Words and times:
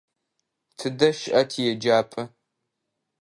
Тыдэ 0.77 1.09
щыӏа 1.19 1.41
тиеджапӏэ? 1.49 2.23